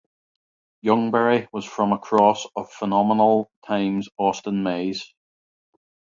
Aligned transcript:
'Youngberry' 0.83 1.47
was 1.53 1.63
from 1.63 1.91
a 1.91 1.99
cross 1.99 2.47
of 2.55 2.71
'Phenomenal' 2.71 3.51
x 3.69 4.07
'Austin 4.17 4.63
Mayes'. 4.63 5.13